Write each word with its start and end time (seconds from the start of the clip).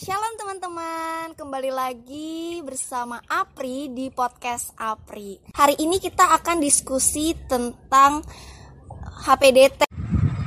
Shalom 0.00 0.32
teman-teman, 0.40 1.36
kembali 1.36 1.76
lagi 1.76 2.64
bersama 2.64 3.20
Apri 3.28 3.92
di 3.92 4.08
podcast 4.08 4.72
Apri. 4.80 5.36
Hari 5.52 5.76
ini 5.76 6.00
kita 6.00 6.40
akan 6.40 6.56
diskusi 6.56 7.36
tentang 7.44 8.24
HPDT. 9.28 9.84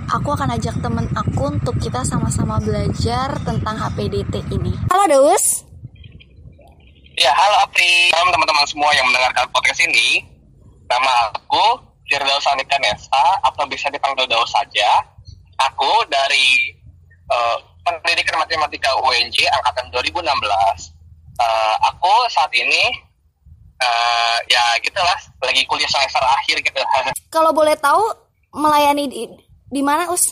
Aku 0.09 0.33
akan 0.33 0.57
ajak 0.57 0.81
temen 0.81 1.05
aku 1.13 1.53
untuk 1.53 1.77
kita 1.77 2.01
sama-sama 2.01 2.57
belajar 2.65 3.37
tentang 3.45 3.77
HPDT 3.77 4.41
ini. 4.57 4.73
Halo 4.89 5.05
Daus. 5.05 5.69
Ya, 7.13 7.29
halo 7.37 7.69
Apri. 7.69 8.09
Salam 8.09 8.33
teman-teman 8.33 8.65
semua 8.65 8.89
yang 8.97 9.05
mendengarkan 9.05 9.45
podcast 9.53 9.85
ini. 9.85 10.25
Nama 10.89 11.29
aku 11.29 11.77
Firdaus 12.09 12.49
Anika 12.49 12.81
Nesa, 12.81 13.37
atau 13.45 13.69
bisa 13.69 13.85
dipanggil 13.93 14.25
Daus 14.25 14.49
saja. 14.49 15.13
Aku 15.61 16.09
dari 16.09 16.73
uh, 17.29 17.72
Pendidikan 17.83 18.39
Matematika 18.39 18.89
UNJ 19.03 19.43
angkatan 19.59 19.91
2016. 19.91 20.23
Uh, 21.33 21.75
aku 21.89 22.13
saat 22.31 22.51
ini 22.55 22.93
uh, 23.81 24.37
ya 24.47 24.63
gitulah 24.79 25.17
lagi 25.43 25.67
kuliah 25.67 25.89
semester 25.91 26.23
akhir 26.23 26.63
gitu. 26.63 26.79
Kalau 27.35 27.51
boleh 27.51 27.75
tahu 27.75 28.01
melayani 28.55 29.09
di, 29.09 29.21
di 29.67 29.81
mana 29.81 30.07
Us 30.07 30.31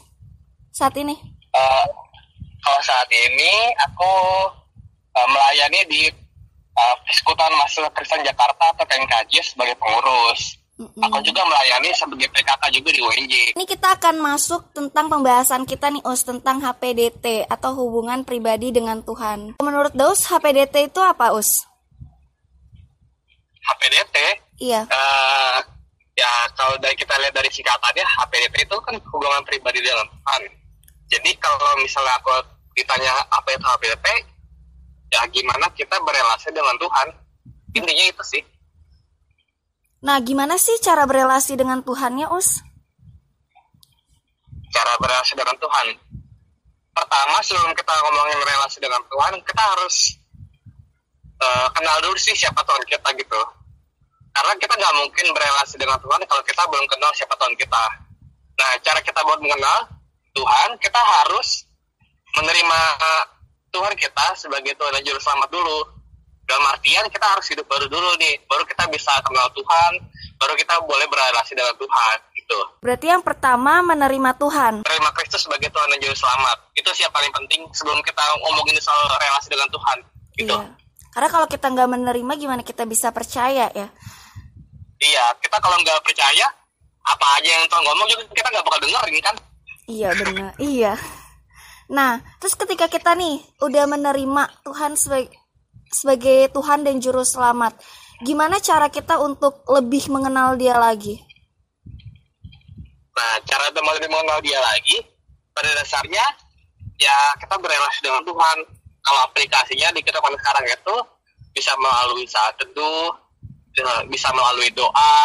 saat 0.72 0.96
ini? 0.96 1.18
Uh, 1.52 1.86
kalau 2.62 2.80
saat 2.86 3.10
ini 3.10 3.74
aku 3.90 4.14
uh, 5.18 5.28
melayani 5.28 5.82
di 5.90 6.02
uh, 6.78 6.96
Persekutuan 7.04 7.52
Mahasiswa 7.58 7.90
Kristen 7.92 8.22
Jakarta 8.22 8.72
atau 8.72 8.86
PNKJ 8.86 9.58
sebagai 9.58 9.76
pengurus. 9.82 10.61
Mm-mm. 10.80 11.04
Aku 11.04 11.20
juga 11.22 11.44
melayani 11.46 11.92
sebagai 11.94 12.32
PKK 12.32 12.64
juga 12.74 12.90
di 12.96 13.02
UNJ. 13.04 13.34
Ini 13.60 13.66
kita 13.68 14.00
akan 14.00 14.16
masuk 14.24 14.72
tentang 14.72 15.12
pembahasan 15.12 15.68
kita 15.68 15.92
nih 15.92 16.02
Us 16.08 16.24
tentang 16.24 16.64
HPDT 16.64 17.46
atau 17.46 17.76
hubungan 17.76 18.24
pribadi 18.24 18.72
dengan 18.72 19.04
Tuhan. 19.04 19.60
Menurut 19.60 19.92
Daus 19.94 20.26
HPDT 20.26 20.90
itu 20.90 21.00
apa 21.04 21.36
Us? 21.36 21.68
HPDT? 23.62 24.16
Iya. 24.64 24.88
Uh, 24.90 25.60
ya 26.18 26.32
kalau 26.58 26.74
dari 26.82 26.96
kita 26.98 27.14
lihat 27.20 27.36
dari 27.36 27.50
singkatannya 27.52 28.06
HPDT 28.06 28.66
itu 28.66 28.78
kan 28.82 28.96
hubungan 29.12 29.44
pribadi 29.46 29.84
dengan 29.84 30.08
Tuhan. 30.08 30.42
Jadi 31.12 31.32
kalau 31.38 31.78
misalnya 31.84 32.16
aku 32.18 32.32
ditanya 32.74 33.12
apa 33.28 33.52
itu 33.52 33.66
HPDT, 33.68 34.06
ya 35.12 35.22
gimana 35.28 35.68
kita 35.76 36.00
berelasi 36.00 36.50
dengan 36.56 36.74
Tuhan? 36.80 37.08
Intinya 37.76 38.06
itu 38.08 38.24
sih. 38.24 38.44
Nah, 40.02 40.18
gimana 40.26 40.58
sih 40.58 40.82
cara 40.82 41.06
berelasi 41.06 41.54
dengan 41.54 41.86
Tuhannya, 41.86 42.26
Us? 42.34 42.58
Cara 44.74 44.98
berelasi 44.98 45.38
dengan 45.38 45.54
Tuhan. 45.62 45.88
Pertama, 46.90 47.38
sebelum 47.46 47.70
kita 47.78 47.94
ngomongin 48.10 48.42
relasi 48.42 48.82
dengan 48.82 48.98
Tuhan, 49.06 49.38
kita 49.46 49.62
harus 49.62 50.18
uh, 51.38 51.70
kenal 51.78 51.98
dulu 52.02 52.18
sih 52.18 52.34
siapa 52.34 52.66
Tuhan 52.66 52.82
kita 52.90 53.14
gitu. 53.14 53.42
Karena 54.34 54.58
kita 54.58 54.74
nggak 54.74 54.96
mungkin 55.06 55.26
berelasi 55.38 55.78
dengan 55.78 56.02
Tuhan 56.02 56.22
kalau 56.26 56.44
kita 56.50 56.64
belum 56.66 56.86
kenal 56.90 57.12
siapa 57.14 57.38
Tuhan 57.38 57.54
kita. 57.62 57.84
Nah, 58.58 58.72
cara 58.82 59.00
kita 59.06 59.22
buat 59.22 59.38
mengenal 59.38 59.86
Tuhan, 60.34 60.70
kita 60.82 60.98
harus 60.98 61.70
menerima 62.42 62.80
Tuhan 63.70 63.94
kita 63.94 64.26
sebagai 64.34 64.74
Tuhan 64.74 64.98
dan 64.98 65.04
Juru 65.06 65.22
Selamat 65.22 65.50
dulu 65.54 66.01
dalam 66.52 66.68
artian 66.68 67.08
kita 67.08 67.24
harus 67.24 67.48
hidup 67.48 67.64
baru 67.72 67.88
dulu 67.88 68.12
nih 68.20 68.36
baru 68.52 68.68
kita 68.68 68.84
bisa 68.92 69.16
kenal 69.24 69.48
Tuhan 69.56 69.92
baru 70.36 70.54
kita 70.60 70.84
boleh 70.84 71.08
berrelasi 71.08 71.56
dengan 71.56 71.72
Tuhan 71.80 72.18
gitu. 72.36 72.60
Berarti 72.84 73.08
yang 73.08 73.24
pertama 73.24 73.80
menerima 73.86 74.32
Tuhan. 74.36 74.74
Menerima 74.84 75.12
Kristus 75.16 75.48
sebagai 75.48 75.70
Tuhan 75.70 75.88
dan 75.88 76.00
Juru 76.02 76.18
Selamat. 76.18 76.58
Itu 76.76 76.90
sih 76.92 77.06
yang 77.08 77.14
paling 77.14 77.32
penting 77.32 77.62
sebelum 77.72 78.02
kita 78.04 78.20
ngomongin 78.44 78.76
soal 78.82 79.00
relasi 79.16 79.48
dengan 79.48 79.70
Tuhan 79.72 79.98
gitu. 80.40 80.56
Iya. 80.58 80.80
karena 81.12 81.28
kalau 81.28 81.44
kita 81.44 81.68
nggak 81.68 81.90
menerima 81.92 82.34
gimana 82.40 82.64
kita 82.64 82.88
bisa 82.88 83.12
percaya 83.12 83.68
ya? 83.76 83.88
Iya 84.96 85.26
kita 85.44 85.60
kalau 85.60 85.76
nggak 85.84 86.00
percaya 86.08 86.48
apa 87.04 87.26
aja 87.36 87.50
yang 87.52 87.68
Tuhan 87.68 87.84
ngomong 87.84 88.08
juga 88.08 88.24
kita 88.32 88.48
nggak 88.48 88.64
bakal 88.64 88.80
dengar 88.80 89.04
ini 89.12 89.20
kan? 89.20 89.36
Iya 89.92 90.10
benar. 90.16 90.52
Iya. 90.56 90.94
Nah 91.92 92.24
terus 92.40 92.56
ketika 92.56 92.88
kita 92.88 93.12
nih 93.20 93.44
udah 93.60 93.84
menerima 93.92 94.44
Tuhan 94.64 94.96
sebagai 94.96 95.36
sebagai 95.92 96.48
Tuhan 96.56 96.88
dan 96.88 97.04
Juru 97.04 97.22
Selamat. 97.28 97.76
Gimana 98.24 98.58
cara 98.64 98.88
kita 98.88 99.20
untuk 99.20 99.68
lebih 99.68 100.08
mengenal 100.08 100.56
Dia 100.56 100.80
lagi? 100.80 101.20
Nah, 103.12 103.34
cara 103.44 103.70
untuk 103.70 103.84
lebih 103.84 104.10
mengenal 104.10 104.40
Dia 104.40 104.58
lagi, 104.64 105.04
pada 105.52 105.68
dasarnya 105.76 106.24
ya 106.96 107.18
kita 107.38 107.60
berrelasi 107.60 108.00
dengan 108.02 108.24
Tuhan. 108.24 108.58
Kalau 109.02 109.22
aplikasinya 109.26 109.90
di 109.98 110.06
kita 110.06 110.22
sekarang 110.22 110.66
itu 110.70 110.96
bisa 111.52 111.74
melalui 111.82 112.24
saat 112.30 112.54
teduh, 112.62 113.12
bisa 114.08 114.30
melalui 114.32 114.70
doa, 114.72 115.18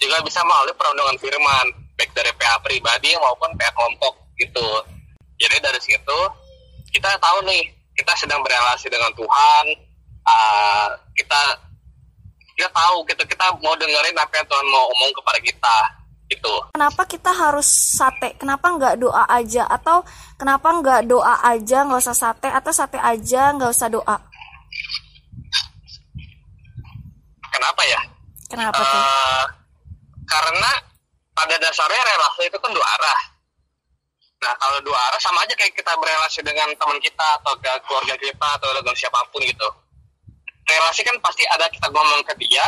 juga 0.00 0.18
bisa 0.24 0.40
melalui 0.42 0.74
perundungan 0.74 1.14
firman, 1.20 1.66
baik 2.00 2.10
dari 2.16 2.32
PA 2.40 2.58
pribadi 2.64 3.12
maupun 3.20 3.52
PA 3.60 3.70
kelompok 3.76 4.16
gitu. 4.40 4.66
Jadi 5.36 5.56
dari 5.60 5.80
situ 5.84 6.18
kita 6.96 7.12
tahu 7.20 7.44
nih 7.44 7.68
kita 8.00 8.16
sedang 8.16 8.40
berrelasi 8.40 8.88
dengan 8.88 9.12
Tuhan, 9.12 9.64
uh, 10.26 10.88
kita 11.16 11.40
kita 12.56 12.68
tahu 12.70 12.96
gitu 13.10 13.22
kita 13.26 13.46
mau 13.58 13.74
dengerin 13.74 14.14
apa 14.14 14.32
yang 14.38 14.46
Tuhan 14.46 14.66
mau 14.70 14.84
omong 14.92 15.12
kepada 15.18 15.40
kita 15.42 15.76
gitu. 16.32 16.54
Kenapa 16.72 17.02
kita 17.04 17.30
harus 17.32 17.68
sate? 17.68 18.38
Kenapa 18.40 18.72
nggak 18.72 18.96
doa 19.00 19.24
aja? 19.28 19.68
Atau 19.68 20.06
kenapa 20.40 20.68
nggak 20.80 21.02
doa 21.10 21.42
aja 21.44 21.84
nggak 21.84 22.00
usah 22.00 22.16
sate? 22.16 22.48
Atau 22.48 22.72
sate 22.72 22.96
aja 22.96 23.52
nggak 23.52 23.72
usah 23.72 23.88
doa? 23.92 24.16
Kenapa 27.52 27.82
ya? 27.84 28.00
Kenapa 28.48 28.80
tuh? 28.80 29.00
Uh, 29.00 29.44
karena 30.24 30.70
pada 31.36 31.54
dasarnya 31.60 32.02
relasi 32.04 32.48
itu 32.48 32.56
kan 32.56 32.72
dua 32.72 32.86
arah. 32.86 33.20
Nah 34.42 34.52
kalau 34.58 34.78
dua 34.80 34.96
arah 34.96 35.20
sama 35.20 35.44
aja 35.44 35.54
kayak 35.54 35.76
kita 35.76 35.92
berrelasi 36.00 36.40
dengan 36.40 36.68
teman 36.74 36.98
kita 36.98 37.26
atau 37.40 37.52
ke 37.60 37.70
keluarga 37.86 38.16
kita 38.16 38.48
atau 38.58 38.68
dengan 38.74 38.94
siapa 38.96 39.20
pun 39.30 39.44
gitu 39.44 39.81
relasi 40.66 41.02
kan 41.02 41.16
pasti 41.22 41.42
ada 41.50 41.66
kita 41.70 41.90
ngomong 41.90 42.22
ke 42.26 42.34
dia 42.42 42.64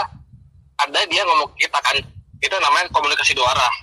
ada 0.82 1.00
dia 1.06 1.22
ngomong 1.24 1.48
ke 1.54 1.66
kita 1.66 1.78
kan. 1.80 1.96
Itu 2.42 2.56
namanya 2.60 2.90
komunikasi 2.92 3.32
dua 3.32 3.48
arah. 3.56 3.74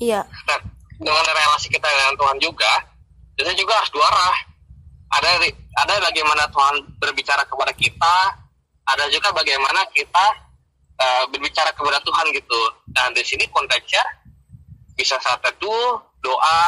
Iya. 0.00 0.20
Nah 0.24 0.58
dengan 1.00 1.24
relasi 1.24 1.68
kita 1.72 1.86
dengan 1.86 2.14
Tuhan 2.16 2.38
juga 2.40 2.72
itu 3.40 3.50
juga 3.56 3.72
harus 3.80 3.92
dua 3.92 4.04
arah. 4.08 4.36
Ada 5.10 5.30
ada 5.86 5.92
bagaimana 6.06 6.46
Tuhan 6.50 6.74
berbicara 7.00 7.42
kepada 7.46 7.72
kita 7.74 8.16
ada 8.90 9.04
juga 9.12 9.30
bagaimana 9.30 9.86
kita 9.94 10.26
uh, 10.98 11.24
berbicara 11.30 11.70
kepada 11.72 12.02
Tuhan 12.02 12.26
gitu. 12.34 12.60
Nah 12.90 13.06
di 13.14 13.22
sini 13.22 13.46
konteksnya 13.48 14.02
bisa 14.98 15.16
saat 15.22 15.38
teduh 15.40 16.00
doa. 16.20 16.62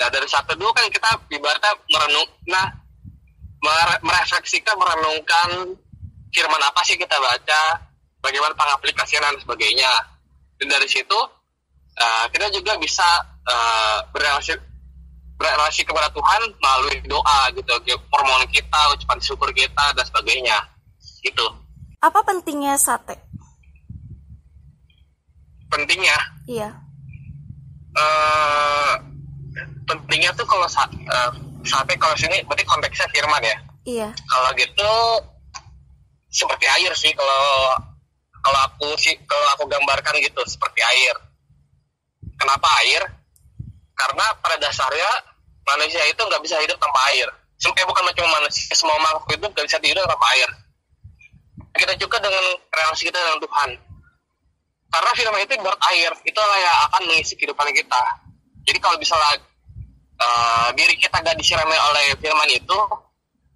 Nah 0.00 0.08
dari 0.10 0.26
saat 0.26 0.44
teduh 0.50 0.72
kan 0.74 0.88
kita 0.90 1.08
ibaratnya 1.30 1.72
merenung 1.86 2.28
nah 2.50 2.66
merefleksikan 4.02 4.74
merenungkan 4.74 5.78
firman 6.32 6.60
apa 6.64 6.80
sih 6.82 6.96
kita 6.96 7.14
baca, 7.20 7.62
bagaimana 8.24 8.56
pengaplikasian 8.56 9.22
dan 9.22 9.36
sebagainya. 9.38 9.92
Dan 10.56 10.72
dari 10.72 10.88
situ 10.88 11.18
uh, 12.00 12.24
kita 12.32 12.48
juga 12.50 12.74
bisa 12.80 13.04
uh, 13.46 13.98
berrelasi 14.10 14.56
berrelasi 15.36 15.82
kepada 15.82 16.06
Tuhan 16.14 16.54
melalui 16.62 16.96
doa 17.10 17.50
gitu, 17.52 17.74
permohonan 18.08 18.46
kita, 18.48 18.80
ucapan 18.94 19.18
syukur 19.18 19.50
kita 19.52 19.90
dan 19.92 20.04
sebagainya. 20.06 20.58
Gitu. 21.22 21.46
Apa 21.98 22.22
pentingnya 22.22 22.78
sate? 22.78 23.18
Pentingnya? 25.66 26.14
Iya. 26.46 26.70
Uh, 27.92 28.94
pentingnya 29.84 30.30
tuh 30.38 30.46
kalau 30.46 30.64
uh, 30.64 31.30
sate 31.66 31.94
kalau 31.98 32.14
sini 32.14 32.38
berarti 32.46 32.64
konteksnya 32.64 33.06
firman 33.10 33.42
ya. 33.42 33.56
Iya. 33.82 34.08
Kalau 34.14 34.50
gitu 34.54 34.90
seperti 36.32 36.64
air 36.64 36.92
sih 36.96 37.12
kalau 37.12 37.76
kalau 38.40 38.58
aku 38.72 38.88
sih 38.96 39.12
kalau 39.28 39.46
aku 39.54 39.68
gambarkan 39.68 40.16
gitu 40.24 40.40
seperti 40.48 40.80
air. 40.80 41.14
Kenapa 42.40 42.66
air? 42.82 43.04
Karena 43.92 44.26
pada 44.40 44.56
dasarnya 44.58 45.10
manusia 45.62 46.02
itu 46.08 46.18
nggak 46.18 46.42
bisa 46.42 46.56
hidup 46.64 46.80
tanpa 46.80 46.98
air. 47.12 47.28
Eh 47.62 47.86
bukan 47.86 48.02
cuma 48.18 48.42
manusia, 48.42 48.74
semua 48.74 48.98
makhluk 48.98 49.30
itu 49.30 49.46
nggak 49.46 49.66
bisa 49.68 49.78
hidup 49.78 50.02
tanpa 50.08 50.26
air. 50.34 50.50
Kita 51.78 51.94
juga 52.00 52.18
dengan 52.18 52.42
relasi 52.74 53.06
kita 53.06 53.18
dengan 53.20 53.38
Tuhan. 53.38 53.70
Karena 54.92 55.10
firman 55.14 55.40
itu 55.40 55.52
ibarat 55.56 55.80
air, 55.94 56.12
itu 56.26 56.36
yang 56.36 56.78
akan 56.90 57.02
mengisi 57.08 57.32
kehidupan 57.38 57.64
kita. 57.72 58.02
Jadi 58.66 58.78
kalau 58.82 58.98
misalnya 59.00 59.40
uh, 60.20 60.68
diri 60.76 60.98
kita 61.00 61.16
nggak 61.22 61.38
disirami 61.38 61.72
oleh 61.72 62.12
firman 62.18 62.50
itu, 62.50 62.78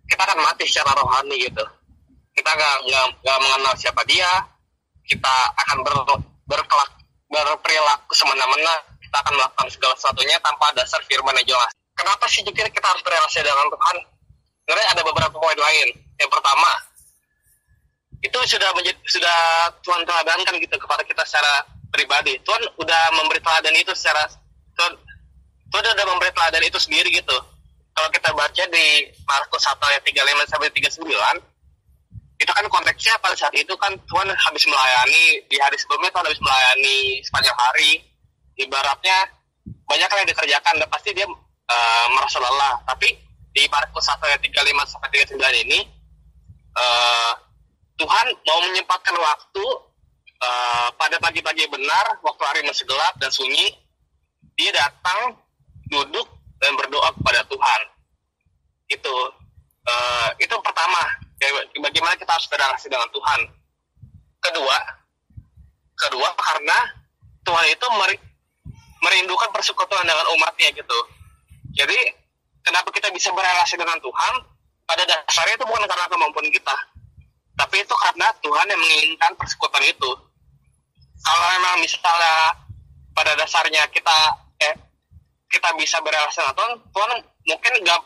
kita 0.08 0.22
akan 0.22 0.38
mati 0.40 0.64
secara 0.64 0.96
rohani 0.96 1.36
gitu 1.42 1.66
kita 2.36 2.50
nggak 2.52 2.74
nggak 3.24 3.38
mengenal 3.40 3.74
siapa 3.80 4.04
dia 4.04 4.28
kita 5.08 5.34
akan 5.66 5.80
ber, 5.80 5.94
berkelak 6.46 6.90
berperilaku 7.26 8.12
semena-mena 8.12 8.74
kita 9.00 9.16
akan 9.24 9.32
melakukan 9.34 9.66
segala 9.72 9.94
sesuatunya 9.98 10.36
tanpa 10.44 10.70
dasar 10.76 11.00
firman 11.08 11.34
yang 11.42 11.56
jelas 11.56 11.72
kenapa 11.96 12.28
sih 12.28 12.44
juga 12.44 12.68
kita 12.68 12.86
harus 12.86 13.02
berrelasi 13.02 13.40
dengan 13.40 13.66
Tuhan 13.72 13.96
sebenarnya 14.66 14.88
ada 14.98 15.02
beberapa 15.06 15.38
lain. 15.38 15.88
Yang 16.18 16.30
pertama, 16.34 16.70
itu 18.18 18.38
sudah 18.50 18.70
menjadi, 18.74 18.98
sudah 19.06 19.38
Tuhan 19.86 20.02
teladankan 20.02 20.58
gitu 20.58 20.74
kepada 20.74 21.06
kita 21.06 21.22
secara 21.22 21.62
pribadi. 21.94 22.34
Tuhan 22.42 22.66
udah 22.74 23.02
memberi 23.14 23.38
teladan 23.38 23.78
itu 23.78 23.94
secara 23.94 24.26
Tuhan, 24.74 24.92
Tuhan 25.70 25.84
udah 25.86 26.06
memberi 26.10 26.34
teladan 26.34 26.66
itu 26.66 26.82
sendiri 26.82 27.14
gitu. 27.14 27.38
Kalau 27.94 28.10
kita 28.10 28.34
baca 28.34 28.64
di 28.66 28.86
Markus 29.22 29.62
1 29.64 29.78
ayat 29.78 30.02
35 30.02 30.50
sampai 30.50 30.68
39, 30.74 31.06
itu 32.36 32.52
kan 32.52 32.64
konteksnya 32.68 33.16
pada 33.24 33.32
saat 33.32 33.54
itu 33.56 33.72
kan 33.80 33.92
Tuhan 34.08 34.28
habis 34.28 34.64
melayani 34.68 35.40
di 35.48 35.56
hari 35.56 35.76
sebelumnya 35.80 36.12
Tuhan 36.12 36.26
habis 36.28 36.42
melayani 36.44 36.96
sepanjang 37.24 37.56
hari. 37.56 37.92
Ibaratnya 38.56 39.18
banyak 39.84 40.08
yang 40.08 40.28
dikerjakan 40.28 40.74
dan 40.80 40.88
pasti 40.88 41.12
dia 41.12 41.28
uh, 41.28 42.06
merasa 42.12 42.40
lelah. 42.40 42.80
Tapi 42.88 43.08
di 43.56 43.64
Markus 43.72 44.04
1 44.04 44.20
ayat 44.20 44.40
35 44.44 44.92
sampai 44.92 45.08
39 45.24 45.64
ini 45.64 45.80
uh, 46.76 47.32
Tuhan 47.96 48.26
mau 48.44 48.60
menyempatkan 48.68 49.16
waktu 49.16 49.64
uh, 50.44 50.88
pada 51.00 51.16
pagi-pagi 51.16 51.64
benar, 51.72 52.20
waktu 52.20 52.42
hari 52.44 52.60
masih 52.68 52.84
gelap 52.84 53.16
dan 53.16 53.32
sunyi, 53.32 53.72
dia 54.60 54.68
datang, 54.76 55.40
duduk 55.88 56.28
dan 56.60 56.76
berdoa 56.76 57.08
kepada 57.16 57.40
Tuhan. 57.48 57.80
Itu 58.92 59.14
uh, 59.88 60.28
itu 60.36 60.54
pertama, 60.60 61.25
bagaimana 61.80 62.14
kita 62.18 62.30
harus 62.30 62.48
berrelasi 62.50 62.86
dengan 62.90 63.08
Tuhan. 63.10 63.40
Kedua, 64.42 64.76
kedua 65.96 66.28
karena 66.38 66.78
Tuhan 67.42 67.66
itu 67.70 67.86
meri, 67.98 68.16
merindukan 69.02 69.50
persekutuan 69.50 70.06
dengan 70.06 70.26
umatnya 70.38 70.70
gitu. 70.74 70.98
Jadi 71.76 71.98
kenapa 72.62 72.88
kita 72.94 73.10
bisa 73.10 73.30
berrelasi 73.34 73.74
dengan 73.78 73.98
Tuhan? 74.02 74.34
Pada 74.86 75.02
dasarnya 75.02 75.58
itu 75.58 75.66
bukan 75.66 75.82
karena 75.82 76.06
kemampuan 76.06 76.46
kita, 76.46 76.76
tapi 77.58 77.82
itu 77.82 77.94
karena 77.96 78.30
Tuhan 78.38 78.66
yang 78.70 78.78
menginginkan 78.78 79.34
persekutuan 79.34 79.82
itu 79.82 80.10
kalau 81.26 81.46
memang 81.58 81.82
misalnya 81.82 82.54
pada 83.16 83.32
dasarnya 83.34 83.82
kita 83.90 84.18
eh 84.62 84.76
kita 85.50 85.72
bisa 85.80 85.98
berrelasi 86.04 86.38
dengan 86.38 86.54
Tuhan 86.54 86.72
Tuhan 86.92 87.10
mungkin 87.48 87.72
nggak 87.82 88.00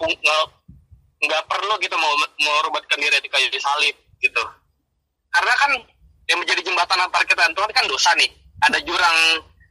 nggak 1.20 1.42
perlu 1.52 1.76
gitu 1.84 1.92
mau 2.00 2.16
merubatkan 2.40 2.96
diri 2.96 3.20
di 3.20 3.28
kayu 3.28 3.48
salib 3.60 3.96
gitu. 4.24 4.42
Karena 5.30 5.52
kan 5.60 5.70
yang 6.32 6.38
menjadi 6.40 6.60
jembatan 6.64 6.98
antara 7.00 7.24
kita 7.28 7.44
dan 7.44 7.52
Tuhan 7.52 7.70
kan 7.76 7.84
dosa 7.86 8.10
nih. 8.16 8.30
Ada 8.60 8.78
jurang 8.84 9.18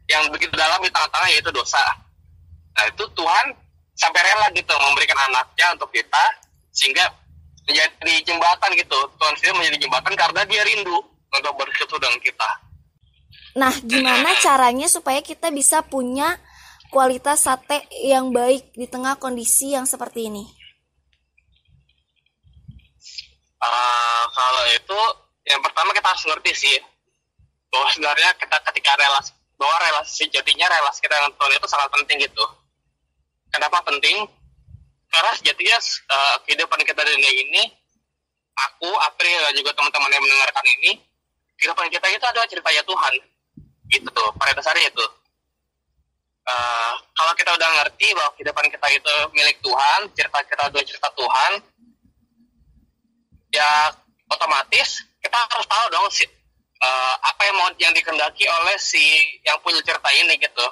yang 0.10 0.24
begitu 0.34 0.54
dalam 0.54 0.82
di 0.82 0.90
tengah-tengah 0.90 1.30
yaitu 1.34 1.50
dosa. 1.54 1.82
Nah 2.78 2.86
itu 2.90 3.06
Tuhan 3.14 3.46
sampai 3.98 4.22
rela 4.22 4.48
gitu 4.54 4.74
memberikan 4.78 5.18
anaknya 5.30 5.74
untuk 5.78 5.90
kita 5.94 6.24
sehingga 6.74 7.06
menjadi 7.66 8.14
jembatan 8.30 8.70
gitu. 8.78 9.00
Tuhan 9.18 9.34
sendiri 9.38 9.54
menjadi 9.58 9.78
jembatan 9.90 10.14
karena 10.18 10.42
dia 10.46 10.62
rindu 10.66 10.98
untuk 11.30 11.54
bersekutu 11.58 11.98
dengan 11.98 12.20
kita. 12.22 12.50
Nah 13.58 13.74
gimana 13.82 14.38
caranya 14.46 14.86
supaya 14.86 15.22
kita 15.26 15.50
bisa 15.50 15.82
punya 15.82 16.38
kualitas 16.90 17.46
sate 17.46 17.86
yang 18.06 18.34
baik 18.34 18.74
di 18.74 18.90
tengah 18.90 19.18
kondisi 19.22 19.78
yang 19.78 19.86
seperti 19.86 20.34
ini 20.34 20.59
uh, 23.64 24.24
kalau 24.32 24.64
itu 24.72 25.00
yang 25.48 25.62
pertama 25.64 25.92
kita 25.92 26.08
harus 26.08 26.26
ngerti 26.28 26.52
sih 26.56 26.78
bahwa 27.70 27.88
sebenarnya 27.94 28.30
kita 28.38 28.58
ketika 28.72 28.92
relasi 28.98 29.32
bahwa 29.60 29.76
relasi 29.84 30.24
jadinya 30.32 30.68
relasi 30.72 31.04
kita 31.04 31.20
dengan 31.20 31.36
Tuhan 31.36 31.52
itu 31.60 31.68
sangat 31.68 31.90
penting 31.92 32.18
gitu. 32.24 32.46
Kenapa 33.52 33.84
penting? 33.84 34.24
Karena 35.10 35.32
sejatinya 35.36 35.78
uh, 36.14 36.36
kehidupan 36.48 36.80
kita 36.86 37.02
di 37.02 37.12
dunia 37.18 37.34
ini 37.34 37.64
aku 38.56 38.90
April 39.10 39.38
dan 39.50 39.54
juga 39.58 39.74
teman-teman 39.76 40.12
yang 40.16 40.24
mendengarkan 40.24 40.66
ini 40.80 40.92
kehidupan 41.60 41.92
kita 41.92 42.08
itu 42.08 42.24
adalah 42.24 42.48
ceritanya 42.48 42.84
Tuhan. 42.88 43.14
Gitu 43.90 44.08
tuh 44.14 44.30
pada 44.38 44.54
dasarnya 44.54 44.88
itu. 44.88 45.06
Uh, 46.50 46.94
kalau 47.14 47.34
kita 47.36 47.52
udah 47.54 47.70
ngerti 47.84 48.08
bahwa 48.16 48.32
kehidupan 48.40 48.66
kita 48.72 48.88
itu 48.96 49.14
milik 49.36 49.58
Tuhan 49.60 50.00
cerita 50.16 50.40
kita 50.46 50.62
adalah 50.72 50.86
cerita 50.88 51.10
Tuhan 51.14 51.52
ya 53.50 53.94
otomatis 54.30 55.04
kita 55.20 55.38
harus 55.38 55.68
tahu 55.68 55.86
dong 55.92 56.08
si, 56.14 56.24
uh, 56.82 57.16
apa 57.20 57.42
yang 57.50 57.56
mau 57.58 57.70
yang 57.82 57.94
dikendaki 57.94 58.46
oleh 58.48 58.78
si 58.78 59.02
yang 59.44 59.58
punya 59.62 59.82
cerita 59.84 60.10
ini 60.16 60.38
gitu 60.40 60.66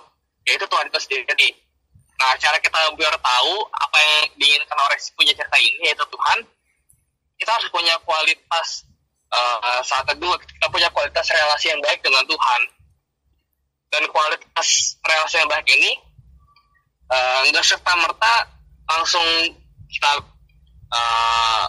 yaitu 0.48 0.64
Tuhan 0.66 0.88
itu 0.88 1.00
sendiri 1.04 1.28
Nah, 2.18 2.34
cara 2.42 2.58
kita 2.58 2.80
biar 2.98 3.14
tahu 3.14 3.54
apa 3.78 3.98
yang 4.02 4.42
diinginkan 4.42 4.74
oleh 4.74 4.98
si 4.98 5.14
punya 5.14 5.38
cerita 5.38 5.54
ini 5.62 5.86
yaitu 5.86 6.02
Tuhan, 6.10 6.40
kita 7.38 7.52
harus 7.54 7.70
punya 7.70 7.94
kualitas 8.02 8.90
uh, 9.30 9.82
saat 9.86 10.02
kedua 10.10 10.34
kita 10.42 10.66
punya 10.74 10.90
kualitas 10.90 11.30
relasi 11.30 11.70
yang 11.70 11.82
baik 11.86 12.02
dengan 12.02 12.26
Tuhan. 12.26 12.62
Dan 13.88 14.04
kualitas 14.10 14.98
relasi 15.06 15.36
yang 15.40 15.48
baik 15.48 15.68
ini 15.70 15.92
nggak 17.54 17.64
uh, 17.64 17.70
serta 17.70 17.94
merta 18.02 18.36
langsung 18.90 19.24
kita 19.88 20.12
uh, 20.92 21.64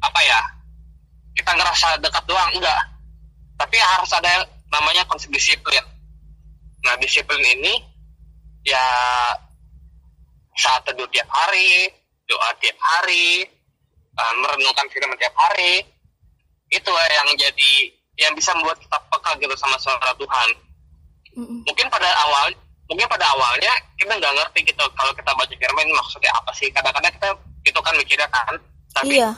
apa 0.00 0.20
ya 0.24 0.40
kita 1.36 1.50
ngerasa 1.54 2.00
dekat 2.00 2.24
doang 2.26 2.50
enggak 2.56 2.80
tapi 3.60 3.76
harus 3.76 4.10
ada 4.16 4.28
yang 4.28 4.44
namanya 4.72 5.02
konsep 5.08 5.28
disiplin 5.32 5.84
nah 6.80 6.96
disiplin 6.96 7.40
ini 7.40 7.84
ya 8.64 8.84
saat 10.60 10.84
teduh 10.84 11.08
tiap 11.08 11.28
hari, 11.32 11.88
doa 12.28 12.50
tiap 12.60 12.76
hari, 12.76 13.48
uh, 14.18 14.34
merenungkan 14.44 14.86
firman 14.92 15.16
tiap 15.16 15.32
hari, 15.32 15.80
itu 16.68 16.90
yang 16.92 17.28
jadi 17.40 17.72
yang 18.20 18.32
bisa 18.36 18.52
membuat 18.52 18.76
kita 18.76 18.98
peka 19.08 19.30
gitu 19.40 19.54
sama 19.56 19.80
suara 19.80 20.12
Tuhan. 20.20 20.48
Mm-hmm. 21.40 21.58
Mungkin 21.64 21.86
pada 21.88 22.10
awal, 22.28 22.52
mungkin 22.92 23.06
pada 23.08 23.24
awalnya 23.32 23.72
kita 23.96 24.12
nggak 24.12 24.34
ngerti 24.36 24.60
gitu 24.68 24.84
kalau 24.92 25.12
kita 25.16 25.32
baca 25.32 25.54
firman 25.56 25.88
maksudnya 25.96 26.30
apa 26.36 26.50
sih. 26.52 26.68
Kadang-kadang 26.68 27.12
kita 27.16 27.28
itu 27.64 27.80
kan 27.80 27.94
mikirnya 27.96 28.28
kan, 28.28 28.54
tapi 28.92 29.16
iya. 29.16 29.32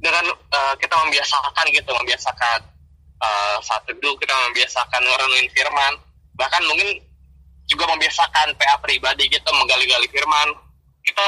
Dengan 0.00 0.24
uh, 0.32 0.74
kita 0.80 0.96
membiasakan 0.96 1.66
gitu, 1.76 1.90
membiasakan 1.92 2.58
uh, 3.20 3.56
saat 3.60 3.84
teduh 3.84 4.16
kita 4.16 4.32
membiasakan 4.48 5.00
merenungin 5.04 5.48
firman, 5.52 5.92
bahkan 6.34 6.64
mungkin 6.64 6.96
juga 7.68 7.86
membiasakan 7.86 8.56
PA 8.56 8.76
pribadi 8.82 9.28
gitu 9.30 9.48
menggali-gali 9.52 10.08
firman. 10.10 10.48
Kita 11.04 11.24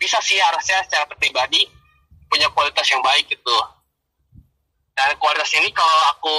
bisa 0.00 0.16
sih 0.24 0.40
harusnya 0.40 0.80
secara 0.86 1.04
pribadi 1.12 1.66
punya 2.30 2.48
kualitas 2.54 2.86
yang 2.88 3.02
baik 3.02 3.26
gitu. 3.28 3.56
Dan 4.94 5.12
kualitas 5.18 5.50
ini 5.58 5.68
kalau 5.74 5.98
aku 6.16 6.34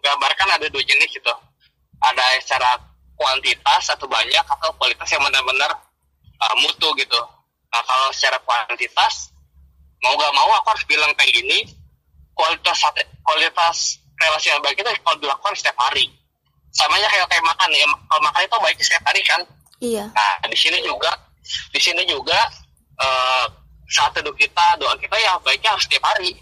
gambarkan 0.00 0.48
ada 0.56 0.66
dua 0.70 0.82
jenis 0.86 1.10
gitu. 1.12 1.34
Ada 2.00 2.40
secara 2.40 2.80
kuantitas 3.20 3.92
atau 3.92 4.08
banyak 4.08 4.46
atau 4.48 4.72
kualitas 4.80 5.08
yang 5.12 5.20
benar-benar 5.20 5.76
uh, 6.40 6.54
mutu 6.64 6.88
gitu. 6.96 7.20
Nah 7.68 7.82
kalau 7.84 8.08
secara 8.16 8.40
kuantitas 8.40 9.28
mau 10.00 10.14
gak 10.16 10.32
mau 10.32 10.48
aku 10.60 10.68
harus 10.72 10.84
bilang 10.88 11.12
kayak 11.16 11.32
gini 11.36 11.58
kualitas 12.40 12.78
kualitas 13.20 14.00
relasi 14.20 14.52
yang 14.52 14.60
baik 14.60 14.76
itu 14.80 14.90
kalau 15.04 15.16
dilakukan 15.20 15.54
setiap 15.56 15.76
hari. 15.80 16.08
Samanya 16.70 17.08
kayak 17.10 17.26
kayak 17.26 17.44
makan 17.44 17.68
ya 17.74 17.86
kalau 18.06 18.22
makan 18.22 18.40
itu 18.46 18.56
baiknya 18.62 18.84
setiap 18.84 19.04
hari 19.08 19.22
kan. 19.26 19.40
Iya. 19.80 20.04
Nah 20.12 20.32
di 20.46 20.58
sini 20.58 20.78
juga 20.84 21.10
di 21.72 21.80
sini 21.80 22.02
juga 22.06 22.38
uh, 23.00 23.44
saat 23.90 24.14
teduh 24.14 24.32
kita 24.36 24.78
doa 24.78 24.94
kita 25.00 25.16
ya 25.18 25.34
baiknya 25.40 25.74
harus 25.74 25.84
setiap 25.88 26.04
hari. 26.04 26.36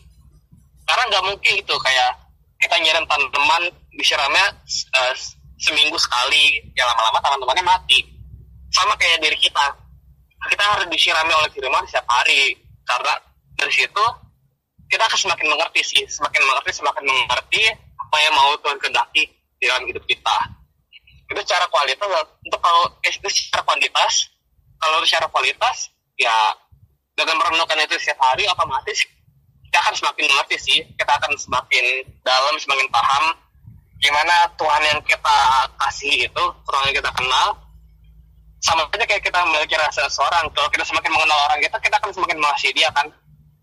Karena 0.84 1.02
nggak 1.08 1.24
mungkin 1.32 1.52
gitu 1.58 1.74
kayak 1.80 2.10
kita 2.58 2.74
nyiram 2.82 3.06
tanaman 3.06 3.70
disiramnya 3.94 4.46
uh, 4.98 5.14
seminggu 5.58 5.96
sekali 5.96 6.60
ya 6.74 6.84
lama-lama 6.86 7.18
tanaman-tanamannya 7.22 7.64
mati. 7.64 7.98
Sama 8.74 8.94
kayak 9.00 9.22
diri 9.24 9.38
kita. 9.38 9.66
Kita 10.38 10.62
harus 10.62 10.86
disirami 10.92 11.34
oleh 11.34 11.50
firman 11.50 11.82
setiap 11.88 12.06
hari 12.06 12.54
karena 12.86 13.16
dari 13.58 13.72
situ 13.74 14.04
kita 14.88 15.02
akan 15.04 15.18
semakin 15.18 15.46
mengerti 15.52 15.80
sih. 15.84 16.02
Semakin 16.08 16.42
mengerti 16.46 16.70
semakin 16.80 17.04
mengerti 17.04 17.62
apa 17.98 18.16
yang 18.24 18.34
mau 18.34 18.56
Tuhan 18.62 18.78
kendaki 18.80 19.28
dalam 19.60 19.84
hidup 19.84 20.04
kita. 20.08 20.36
Itu 21.28 21.40
secara 21.44 21.68
kualitas 21.68 22.08
untuk 22.40 22.60
kalau 22.62 22.88
itu 23.04 23.28
secara 23.28 23.62
kuantitas. 23.66 24.32
Kalau 24.78 25.02
secara 25.04 25.26
kualitas 25.28 25.90
ya 26.14 26.54
dengan 27.18 27.34
merenungkan 27.42 27.82
itu 27.82 27.98
setiap 27.98 28.22
hari 28.22 28.46
otomatis 28.46 29.02
kita 29.68 29.78
akan 29.84 29.94
semakin 29.98 30.24
mengerti 30.32 30.56
sih. 30.56 30.78
Kita 30.96 31.12
akan 31.18 31.36
semakin 31.36 31.84
dalam 32.24 32.54
semakin 32.56 32.88
paham 32.88 33.24
gimana 33.98 34.46
Tuhan 34.54 34.82
yang 34.86 35.00
kita 35.02 35.36
kasih 35.76 36.30
itu 36.30 36.44
Tuhan 36.64 36.82
yang 36.88 36.96
kita 37.02 37.12
kenal. 37.12 37.48
Sama 38.58 38.90
aja 38.90 39.06
kayak 39.06 39.22
kita 39.22 39.38
memiliki 39.46 39.78
rasa 39.78 40.08
seorang 40.10 40.50
kalau 40.50 40.66
kita 40.72 40.82
semakin 40.82 41.14
mengenal 41.14 41.38
orang 41.46 41.62
kita 41.62 41.76
kita 41.78 41.94
akan 42.00 42.10
semakin 42.10 42.42
mengasihi 42.42 42.74
dia 42.74 42.90
kan 42.90 43.06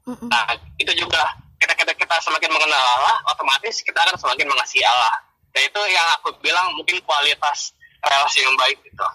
nah 0.05 0.45
itu 0.77 0.93
juga 0.93 1.21
kita 1.57 1.73
kita 1.73 1.91
kita 1.97 2.15
semakin 2.21 2.49
mengenal 2.53 2.77
Allah 2.77 3.17
otomatis 3.33 3.81
kita 3.81 3.97
akan 4.05 4.15
semakin 4.21 4.45
mengasihi 4.45 4.85
Allah 4.85 5.25
Nah 5.55 5.61
itu 5.63 5.81
yang 5.87 6.07
aku 6.19 6.35
bilang 6.43 6.75
mungkin 6.75 6.99
kualitas 7.07 7.71
relasi 8.03 8.43
yang 8.43 8.59
baik 8.59 8.75
gitu. 8.83 9.07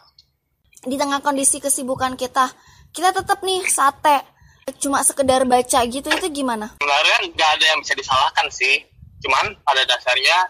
Di 0.89 0.97
tengah 0.97 1.21
kondisi 1.21 1.61
kesibukan 1.61 2.17
kita, 2.17 2.49
kita 2.97 3.13
tetap 3.13 3.45
nih 3.45 3.61
sate. 3.69 4.41
cuma 4.79 5.03
sekedar 5.03 5.43
baca 5.51 5.83
gitu 5.83 6.07
itu 6.07 6.27
gimana? 6.31 6.79
Sebenarnya 6.79 7.19
nggak 7.35 7.51
ada 7.59 7.65
yang 7.75 7.79
bisa 7.83 7.91
disalahkan 7.91 8.47
sih. 8.55 8.87
Cuman 9.19 9.51
pada 9.67 9.83
dasarnya 9.83 10.47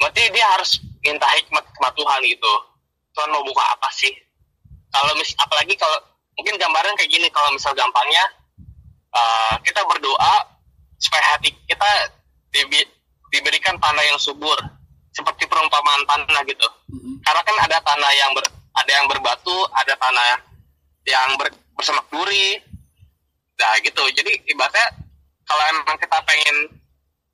berarti 0.00 0.32
dia 0.32 0.46
harus 0.56 0.80
minta 1.04 1.28
hikmat 1.36 1.68
sama 1.76 1.92
Tuhan 1.92 2.20
gitu. 2.24 2.52
Tuhan 3.12 3.28
mau 3.28 3.44
buka 3.44 3.60
apa 3.60 3.92
sih? 3.92 4.08
Kalau 4.88 5.12
mis 5.20 5.36
apalagi 5.36 5.76
kalau 5.76 6.00
mungkin 6.40 6.56
gambaran 6.56 6.96
kayak 6.96 7.12
gini 7.12 7.28
kalau 7.28 7.52
misal 7.52 7.76
gampangnya 7.76 8.24
uh, 9.14 9.54
kita 9.62 9.80
berdoa 9.86 10.34
supaya 10.98 11.22
hati 11.34 11.54
kita 11.66 11.90
di, 12.50 12.62
diberikan 13.30 13.78
tanah 13.78 14.04
yang 14.04 14.18
subur 14.18 14.58
seperti 15.14 15.46
perumpamaan 15.46 16.02
tanah 16.06 16.42
gitu. 16.46 16.68
Mm-hmm. 16.90 17.14
Karena 17.22 17.42
kan 17.46 17.56
ada 17.62 17.78
tanah 17.78 18.12
yang 18.18 18.30
ber, 18.34 18.44
ada 18.74 18.90
yang 18.90 19.06
berbatu, 19.06 19.56
ada 19.70 19.94
tanah 19.94 20.26
yang 21.06 21.30
ber, 21.38 21.48
bersemak 21.78 22.06
duri. 22.10 22.58
Nah 23.54 23.78
gitu. 23.86 24.02
Jadi 24.10 24.50
ibaratnya 24.50 24.86
kalau 25.46 25.62
emang 25.70 25.96
kita 25.98 26.18
pengen 26.26 26.56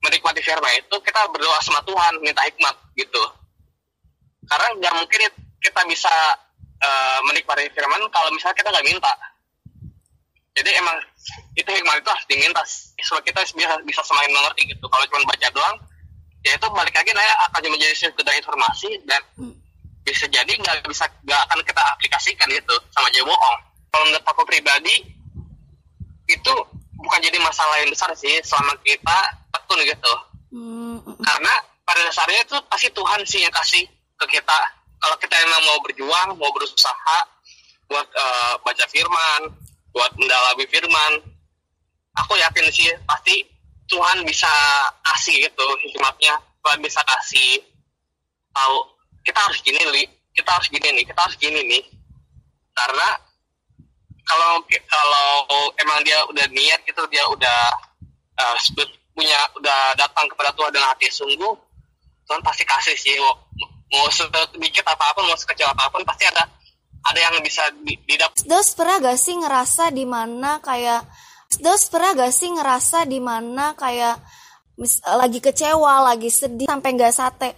menikmati 0.00 0.40
firman 0.40 0.72
itu 0.80 0.96
kita 1.04 1.20
berdoa 1.32 1.60
sama 1.64 1.80
Tuhan 1.84 2.20
minta 2.20 2.44
hikmat 2.44 2.76
gitu. 2.96 3.22
Karena 4.48 4.76
nggak 4.76 4.94
mungkin 4.96 5.20
kita 5.60 5.80
bisa 5.88 6.12
uh, 6.80 7.18
menikmati 7.28 7.68
firman 7.72 8.00
kalau 8.12 8.28
misalnya 8.32 8.56
kita 8.56 8.68
nggak 8.72 8.88
minta. 8.88 9.12
Jadi 10.56 10.70
emang 10.76 10.98
itu 11.54 11.68
hikmat 11.68 12.02
itu 12.02 12.10
harus 12.10 12.26
diminta 12.26 12.62
supaya 13.00 13.22
kita 13.24 13.40
bisa 13.44 13.74
bisa 13.84 14.00
semakin 14.04 14.30
mengerti 14.32 14.70
gitu. 14.70 14.84
Kalau 14.86 15.04
cuma 15.08 15.24
baca 15.26 15.48
doang, 15.50 15.76
ya 16.44 16.56
itu 16.56 16.66
balik 16.72 16.94
lagi 16.96 17.10
nah 17.12 17.24
akan 17.52 17.68
menjadi 17.68 17.94
sekedar 17.96 18.32
informasi 18.32 18.88
dan 19.04 19.20
hmm. 19.36 19.54
bisa 20.04 20.24
jadi 20.32 20.48
nggak 20.48 20.88
bisa 20.88 21.04
nggak 21.24 21.40
akan 21.48 21.60
kita 21.64 21.82
aplikasikan 21.96 22.48
gitu 22.48 22.74
sama 22.96 23.12
aja 23.12 23.20
bohong 23.24 23.58
kalau 23.92 24.04
menurut 24.08 24.24
aku 24.24 24.42
pribadi 24.48 24.96
itu 26.30 26.54
bukan 26.96 27.20
jadi 27.20 27.36
masalah 27.44 27.76
yang 27.84 27.90
besar 27.92 28.08
sih 28.16 28.40
selama 28.40 28.72
kita 28.80 29.18
tekun 29.52 29.78
gitu 29.84 30.14
hmm. 30.56 30.98
karena 31.20 31.54
pada 31.84 32.00
dasarnya 32.08 32.40
itu 32.46 32.56
pasti 32.70 32.88
Tuhan 32.88 33.20
sih 33.28 33.40
yang 33.44 33.52
kasih 33.52 33.84
ke 34.16 34.26
kita 34.40 34.58
kalau 35.00 35.16
kita 35.20 35.36
emang 35.44 35.60
mau 35.68 35.78
berjuang 35.84 36.28
mau 36.40 36.50
berusaha 36.56 37.18
buat 37.90 38.06
uh, 38.06 38.54
baca 38.62 38.84
firman 38.88 39.59
buat 39.94 40.12
mendalami 40.18 40.64
firman. 40.70 41.12
Aku 42.26 42.34
yakin 42.34 42.66
sih 42.74 42.90
pasti 43.06 43.46
Tuhan 43.90 44.22
bisa 44.26 44.50
kasih 45.02 45.46
gitu 45.46 45.66
hikmatnya. 45.86 46.38
Tuhan 46.60 46.78
bisa 46.84 47.00
kasih 47.06 47.62
tahu 48.52 48.76
kita 49.24 49.40
harus 49.40 49.58
gini 49.62 49.80
nih 49.80 50.06
kita 50.34 50.50
harus 50.50 50.68
gini 50.68 50.88
nih 50.94 51.04
kita 51.06 51.20
harus 51.20 51.36
gini 51.38 51.60
nih. 51.66 51.82
Karena 52.74 53.08
kalau 54.26 54.62
kalau 54.66 55.28
emang 55.80 56.00
dia 56.06 56.22
udah 56.28 56.46
niat 56.54 56.80
itu 56.86 57.02
dia 57.10 57.24
udah 57.26 57.60
uh, 58.38 58.56
punya 59.14 59.40
udah 59.58 59.80
datang 59.98 60.26
kepada 60.30 60.54
Tuhan 60.54 60.70
dengan 60.70 60.88
hati 60.94 61.10
sungguh 61.10 61.54
Tuhan 62.30 62.46
pasti 62.46 62.62
kasih 62.62 62.94
sih. 62.94 63.18
Mau, 63.18 63.34
mau 63.90 64.06
sedikit 64.06 64.86
apa 64.86 65.10
pun 65.18 65.26
mau 65.26 65.34
sekecil 65.34 65.66
apa 65.66 65.90
pun 65.90 66.06
pasti 66.06 66.30
ada 66.30 66.46
ada 67.06 67.18
yang 67.18 67.40
bisa 67.40 67.64
didapat. 68.04 68.44
Terus 68.44 68.76
pernah 68.76 68.96
gak 69.00 69.18
sih 69.20 69.36
ngerasa 69.38 69.84
di 69.92 70.04
mana 70.04 70.60
kayak 70.60 71.02
Dos 71.58 71.90
pernah 71.90 72.14
gak 72.14 72.30
sih 72.30 72.46
ngerasa 72.46 73.10
di 73.10 73.18
mana 73.18 73.74
kayak 73.74 74.22
mis, 74.78 75.02
lagi 75.02 75.42
kecewa, 75.42 76.06
lagi 76.06 76.30
sedih 76.30 76.70
sampai 76.70 76.94
nggak 76.94 77.10
sate? 77.10 77.50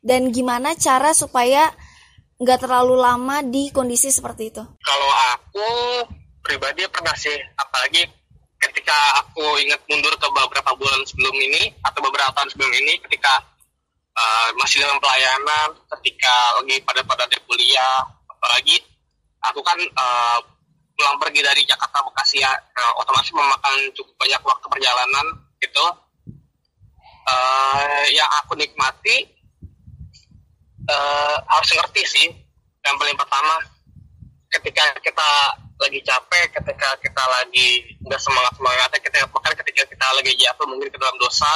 Dan 0.00 0.32
gimana 0.32 0.72
cara 0.72 1.12
supaya 1.12 1.68
nggak 2.40 2.64
terlalu 2.64 2.96
lama 2.96 3.44
di 3.44 3.68
kondisi 3.68 4.08
seperti 4.08 4.48
itu? 4.48 4.64
Kalau 4.64 5.10
aku 5.36 5.68
pribadi 6.40 6.88
pernah 6.88 7.12
sih, 7.12 7.36
apalagi 7.60 8.08
ketika 8.56 8.96
aku 9.20 9.44
ingat 9.62 9.84
mundur 9.86 10.16
ke 10.16 10.26
beberapa 10.32 10.72
bulan 10.74 11.04
sebelum 11.04 11.36
ini 11.36 11.70
atau 11.84 12.00
beberapa 12.00 12.32
tahun 12.34 12.50
sebelum 12.56 12.72
ini, 12.72 13.04
ketika 13.04 13.36
uh, 14.16 14.48
masih 14.56 14.80
dalam 14.80 14.96
pelayanan, 14.96 15.76
ketika 15.98 16.34
lagi 16.56 16.80
pada 16.82 17.04
pada 17.04 17.28
kuliah, 17.44 18.00
apalagi 18.38 18.78
aku 19.42 19.60
kan 19.66 19.78
uh, 19.98 20.38
pulang 20.94 21.18
pergi 21.18 21.42
dari 21.42 21.62
Jakarta 21.66 22.02
Bekasi 22.06 22.38
ya 22.38 22.54
nah, 22.54 22.90
otomatis 23.02 23.34
memakan 23.34 23.74
cukup 23.94 24.14
banyak 24.18 24.42
waktu 24.46 24.66
perjalanan 24.70 25.26
gitu. 25.58 25.86
Uh, 27.28 28.08
yang 28.08 28.30
aku 28.40 28.56
nikmati 28.56 29.28
uh, 30.88 31.36
harus 31.44 31.70
ngerti 31.76 32.02
sih 32.08 32.26
yang 32.80 32.96
paling 32.96 33.12
pertama 33.20 33.60
ketika 34.48 34.96
kita 35.04 35.28
lagi 35.76 36.00
capek 36.00 36.56
ketika 36.56 36.88
kita 37.04 37.24
lagi 37.28 37.84
nggak 38.00 38.16
semangat 38.16 38.52
semangatnya 38.56 38.98
kita 39.04 39.16
bahkan 39.28 39.52
ketika 39.60 39.84
kita 39.84 40.06
lagi 40.16 40.32
jatuh 40.40 40.66
mungkin 40.66 40.88
ke 40.88 40.96
dalam 40.96 41.14
dosa 41.20 41.52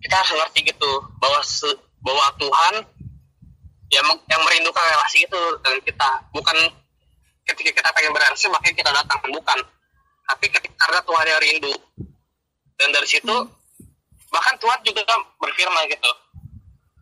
kita 0.00 0.14
harus 0.14 0.32
ngerti 0.32 0.70
gitu 0.70 0.92
bahwa 1.18 1.42
bahwa 2.00 2.26
Tuhan 2.38 2.74
yang 3.90 4.06
yang 4.30 4.40
merindukan 4.46 4.82
relasi 4.86 5.26
itu 5.26 5.40
dengan 5.60 5.80
kita. 5.82 6.10
Bukan 6.30 6.56
ketika 7.50 7.70
kita 7.82 7.88
pengen 7.90 8.14
berhasil 8.14 8.48
makanya 8.48 8.76
kita 8.78 8.90
datang. 8.94 9.18
Bukan. 9.26 9.58
Tapi 10.30 10.46
ketika 10.46 10.74
karena 10.86 11.00
Tuhan 11.02 11.26
yang 11.26 11.40
rindu. 11.42 11.74
Dan 12.78 12.88
dari 12.94 13.08
situ 13.10 13.34
bahkan 14.30 14.54
Tuhan 14.62 14.78
juga 14.86 15.02
berfirman 15.42 15.84
gitu. 15.90 16.10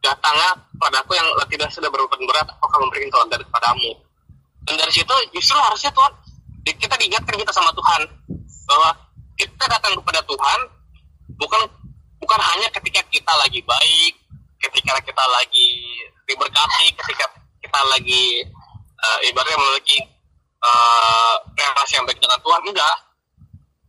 Datanglah 0.01 0.57
padaku 0.81 1.13
yang 1.13 1.29
tidak 1.53 1.69
sudah 1.69 1.93
berupan 1.93 2.19
berat 2.25 2.49
aku 2.49 2.65
akan 2.73 2.89
memberikan 2.89 3.13
Tuhan 3.13 3.27
daripadamu. 3.29 3.93
Dan 4.65 4.75
dari 4.81 4.93
situ 4.93 5.15
justru 5.37 5.61
harusnya 5.61 5.93
Tuhan 5.93 6.13
kita 6.65 6.95
diingatkan 6.97 7.37
kita 7.37 7.53
sama 7.53 7.71
Tuhan. 7.77 8.03
Bahwa 8.69 8.91
kita 9.37 9.65
datang 9.69 9.93
kepada 10.01 10.21
Tuhan 10.25 10.61
bukan 11.37 11.63
bukan 12.19 12.41
hanya 12.43 12.69
ketika 12.75 13.01
kita 13.09 13.33
lagi 13.39 13.63
baik 13.63 14.13
ketika 14.59 14.99
kita 15.01 15.25
lagi 15.31 15.78
diberkati 16.29 16.87
ketika 16.93 17.27
kita 17.59 17.81
lagi 17.89 18.45
uh, 19.01 19.19
ibaratnya 19.25 19.57
memiliki 19.57 19.99
uh, 20.61 21.35
relasi 21.57 21.97
yang 21.97 22.05
baik 22.05 22.21
dengan 22.21 22.39
Tuhan 22.45 22.61
enggak. 22.69 22.97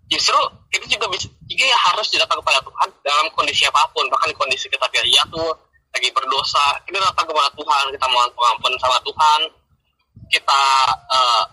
Justru 0.10 0.40
itu 0.74 0.98
juga 0.98 1.06
bisa 1.14 1.28
juga 1.46 1.66
ya 1.70 1.78
harus 1.92 2.08
datang 2.10 2.42
kepada 2.42 2.60
Tuhan 2.66 2.88
dalam 3.06 3.28
kondisi 3.38 3.68
apa 3.70 3.86
pun 3.94 4.10
bahkan 4.10 4.34
kondisi 4.34 4.66
kita 4.66 4.82
lagi 4.90 5.14
jatuh 5.14 5.54
lagi 5.90 6.10
berdosa 6.14 6.82
kita 6.86 6.98
datang 6.98 7.26
kepada 7.30 7.50
Tuhan 7.54 7.84
kita 7.94 8.06
mohon 8.10 8.30
pengampun 8.34 8.74
sama 8.82 8.98
Tuhan 9.06 9.40
kita 10.30 10.62
uh, 11.14 11.44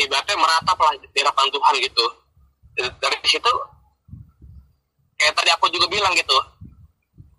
ibaratnya 0.00 0.36
meratap 0.36 0.76
lah 0.80 0.92
di 0.96 1.18
hadapan 1.20 1.46
Tuhan 1.52 1.74
gitu. 1.84 2.04
Dari 2.76 3.16
situ 3.24 3.52
kayak 5.16 5.32
tadi 5.32 5.50
aku 5.52 5.68
juga 5.72 5.88
bilang 5.88 6.12
gitu 6.12 6.36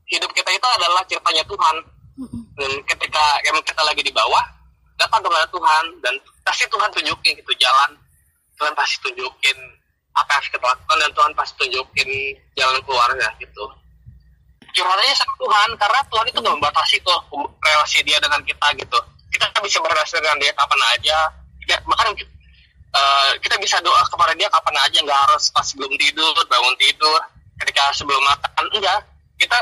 hidup 0.07 0.31
kita 0.33 0.49
itu 0.49 0.67
adalah 0.81 1.03
ceritanya 1.05 1.43
Tuhan 1.45 1.75
dan 2.57 2.71
ketika 2.89 3.25
yang 3.45 3.57
kita 3.61 3.81
lagi 3.85 4.01
di 4.01 4.09
bawah 4.09 4.41
datang 4.97 5.21
kepada 5.21 5.45
Tuhan 5.53 5.85
dan 6.01 6.13
pasti 6.41 6.65
Tuhan 6.65 6.89
tunjukin 6.89 7.33
gitu 7.37 7.53
jalan. 7.61 7.93
Tuhan 8.57 8.73
pasti 8.73 8.97
tunjukin 9.05 9.57
apa 10.17 10.25
yang 10.33 10.37
harus 10.41 10.49
kita 10.49 10.65
lakukan 10.65 10.97
dan 10.97 11.11
Tuhan 11.13 11.31
pasti 11.37 11.53
tunjukin 11.61 12.09
jalan 12.57 12.77
keluarnya 12.81 13.29
gitu. 13.37 13.63
Curhatannya 14.73 15.13
sama 15.13 15.33
Tuhan 15.37 15.69
karena 15.77 15.99
Tuhan 16.09 16.25
itu 16.33 16.37
gak 16.41 16.55
membatasi 16.57 16.95
tuh 17.05 17.17
relasi 17.61 18.01
dia 18.01 18.17
dengan 18.17 18.41
kita 18.41 18.67
gitu. 18.81 18.97
Kita 19.29 19.45
bisa 19.61 19.77
berrelasi 19.77 20.17
dengan 20.17 20.41
dia 20.41 20.51
kapan 20.57 20.81
aja. 20.97 21.17
Ya, 21.69 21.77
bahkan 21.85 22.09
uh, 22.97 23.31
kita 23.45 23.61
bisa 23.61 23.77
doa 23.85 24.01
kepada 24.09 24.33
dia 24.33 24.49
kapan 24.49 24.75
aja 24.81 24.97
nggak 25.03 25.19
harus 25.27 25.51
pas 25.51 25.65
sebelum 25.67 25.91
tidur 25.99 26.31
bangun 26.47 26.75
tidur 26.79 27.19
ketika 27.61 27.93
sebelum 27.93 28.21
makan 28.25 28.65
enggak. 28.73 29.05
Kita 29.37 29.57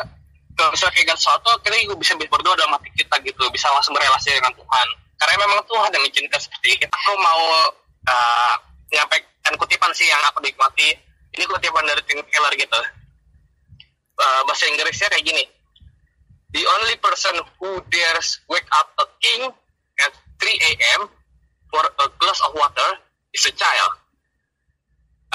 kalau 0.55 0.71
bisa 0.71 0.87
kayak 0.91 1.19
sesuatu 1.19 1.51
kita 1.61 1.75
juga 1.83 1.95
bisa 1.99 2.15
berdoa 2.15 2.55
dalam 2.55 2.73
hati 2.79 2.89
kita 2.95 3.15
gitu. 3.21 3.43
Bisa 3.51 3.67
langsung 3.75 3.91
berrelasi 3.91 4.31
dengan 4.31 4.55
Tuhan. 4.55 4.87
Karena 5.15 5.35
memang 5.47 5.59
Tuhan 5.67 5.89
yang 5.91 6.01
mengizinkan 6.03 6.39
seperti 6.39 6.67
itu 6.75 6.85
aku 6.91 7.13
mau 7.19 7.43
uh, 8.07 8.53
menyampaikan 8.91 9.53
kutipan 9.59 9.91
sih 9.91 10.07
yang 10.07 10.19
aku 10.31 10.43
nikmati. 10.43 10.95
Ini 11.35 11.43
kutipan 11.43 11.83
dari 11.83 11.99
Tim 12.07 12.23
Keller 12.23 12.53
gitu. 12.55 12.81
Uh, 14.15 14.41
bahasa 14.47 14.67
Inggrisnya 14.71 15.11
kayak 15.11 15.27
gini. 15.27 15.43
The 16.55 16.63
only 16.79 16.95
person 17.03 17.35
who 17.59 17.83
dares 17.91 18.39
wake 18.47 18.67
up 18.71 18.87
a 18.95 19.05
king 19.19 19.51
at 19.99 20.13
3 20.39 20.47
a.m. 20.71 21.11
for 21.67 21.83
a 21.83 22.07
glass 22.15 22.39
of 22.47 22.55
water 22.55 22.89
is 23.35 23.43
a 23.43 23.51
child. 23.51 23.91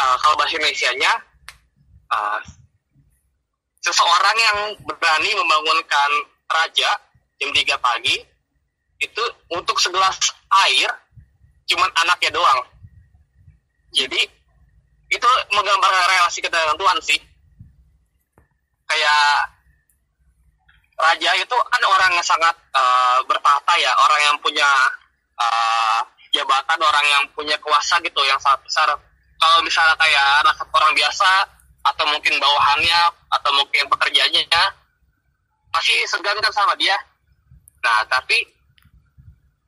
Uh, 0.00 0.16
kalau 0.24 0.40
bahasa 0.40 0.56
Indonesia-nya 0.56 1.12
uh, 2.08 2.40
seseorang 3.80 4.37
yang 4.37 4.58
berani 4.84 5.30
membangunkan 5.32 6.10
raja 6.50 6.90
jam 7.40 7.50
3 7.50 7.80
pagi 7.80 8.16
itu 9.00 9.25
untuk 9.49 9.80
segelas 9.80 10.20
air 10.68 10.90
cuman 11.64 11.88
anaknya 12.04 12.30
doang. 12.37 12.60
Jadi 13.96 14.20
itu 15.10 15.28
menggambarkan 15.50 16.06
relasi 16.06 16.38
kita 16.44 16.54
dengan 16.54 16.76
Tuhan 16.76 16.99
sih. 17.02 17.18
Kayak 18.87 19.25
raja 21.00 21.30
itu 21.40 21.56
kan 21.56 21.82
orang 21.88 22.10
yang 22.12 22.26
sangat 22.26 22.52
uh, 22.76 23.18
bertahta 23.25 23.72
ya 23.80 23.88
orang 23.96 24.20
yang 24.28 24.37
punya 24.44 24.68
uh, 25.40 26.04
jabatan 26.30 26.80
orang 26.84 27.06
yang 27.08 27.25
punya 27.32 27.56
kuasa 27.64 27.96
gitu 28.04 28.20
yang 28.28 28.37
sangat 28.38 28.60
besar. 28.68 28.88
Kalau 29.40 29.58
misalnya 29.64 29.96
kayak 29.96 30.44
anak 30.44 30.60
orang 30.68 30.92
biasa 30.92 31.49
atau 31.80 32.04
mungkin 32.08 32.37
bawahannya 32.37 33.00
atau 33.32 33.50
mungkin 33.56 33.88
pekerjaannya 33.88 34.62
masih 35.70 35.96
segan 36.10 36.37
kan 36.40 36.52
sama 36.52 36.76
dia. 36.76 36.96
Nah 37.80 38.04
tapi 38.10 38.44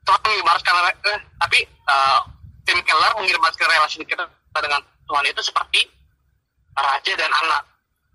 Tuhan 0.02 0.20
mengibaratkan 0.26 0.74
eh, 1.14 1.20
tapi 1.38 1.58
uh, 1.86 2.20
Tim 2.66 2.78
Keller 2.82 3.12
mengibaratkan 3.16 3.70
relasi 3.70 4.02
kita 4.02 4.26
dengan 4.58 4.82
Tuhan 5.06 5.24
itu 5.30 5.40
seperti 5.42 5.80
raja 6.74 7.12
dan 7.14 7.30
anak 7.30 7.62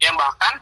yang 0.01 0.13
bahkan 0.17 0.53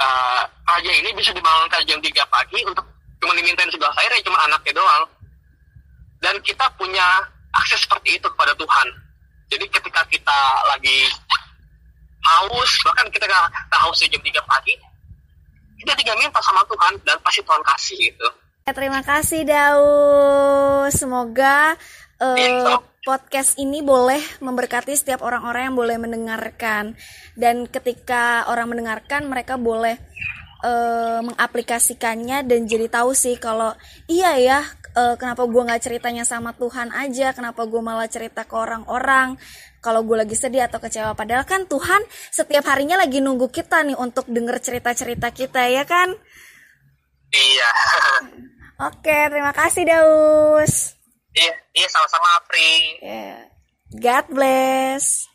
uh, 0.00 0.42
raja 0.46 0.92
ini 0.92 1.12
bisa 1.16 1.32
dibangunkan 1.32 1.82
jam 1.84 1.98
3 2.00 2.12
pagi 2.28 2.60
untuk 2.64 2.84
cuma 3.20 3.32
dimintain 3.32 3.68
sebelah 3.72 3.92
saya 3.96 4.12
ya 4.12 4.24
cuma 4.24 4.38
anaknya 4.44 4.72
doang. 4.76 5.04
Dan 6.24 6.40
kita 6.40 6.64
punya 6.80 7.04
akses 7.52 7.84
seperti 7.84 8.16
itu 8.16 8.26
kepada 8.26 8.56
Tuhan. 8.56 8.88
Jadi 9.52 9.64
ketika 9.68 10.02
kita 10.08 10.38
lagi 10.74 11.06
haus 12.26 12.70
bahkan 12.82 13.06
kita 13.14 13.24
nggak 13.30 13.80
haus 13.86 14.02
jam 14.02 14.22
3 14.22 14.26
pagi 14.42 14.74
kita 15.76 15.92
tinggal 16.02 16.16
minta 16.18 16.40
sama 16.40 16.64
Tuhan 16.66 16.98
dan 17.04 17.16
pasti 17.20 17.40
Tuhan 17.44 17.62
kasih 17.62 17.98
gitu. 18.10 18.28
Terima 18.66 19.00
kasih 19.04 19.46
Daus. 19.46 20.90
Semoga 20.98 21.78
uh, 22.18 22.82
podcast 23.06 23.54
ini 23.62 23.78
boleh 23.84 24.18
memberkati 24.42 24.98
setiap 24.98 25.22
orang-orang 25.22 25.70
yang 25.70 25.76
boleh 25.78 25.96
mendengarkan. 26.02 26.98
Dan 27.38 27.70
ketika 27.70 28.50
orang 28.50 28.74
mendengarkan 28.74 29.30
mereka 29.30 29.54
boleh 29.54 30.00
uh, 30.62 31.20
mengaplikasikannya 31.26 32.46
dan 32.46 32.68
jadi 32.68 32.86
tahu 32.88 33.12
sih 33.12 33.36
kalau 33.36 33.74
iya 34.06 34.38
ya 34.38 34.60
uh, 34.96 35.18
kenapa 35.18 35.44
gue 35.44 35.62
nggak 35.66 35.82
ceritanya 35.82 36.24
sama 36.24 36.54
Tuhan 36.54 36.94
aja 36.94 37.34
kenapa 37.34 37.64
gue 37.66 37.82
malah 37.82 38.08
cerita 38.08 38.46
ke 38.46 38.54
orang-orang 38.54 39.36
kalau 39.84 40.06
gue 40.06 40.16
lagi 40.16 40.36
sedih 40.38 40.64
atau 40.64 40.80
kecewa 40.80 41.12
padahal 41.18 41.44
kan 41.44 41.68
Tuhan 41.68 42.02
setiap 42.32 42.64
harinya 42.70 42.96
lagi 43.00 43.20
nunggu 43.20 43.52
kita 43.52 43.84
nih 43.84 43.98
untuk 43.98 44.30
denger 44.30 44.62
cerita-cerita 44.62 45.34
kita 45.34 45.68
ya 45.68 45.84
kan 45.84 46.14
iya 47.34 47.70
oke 48.88 49.16
terima 49.32 49.52
kasih 49.52 49.84
Daus 49.84 50.96
Iya, 51.36 51.52
iya 51.76 51.88
sama-sama 51.92 52.28
Apri. 52.40 52.96
Yeah. 53.04 53.52
God 53.92 54.26
bless. 54.32 55.28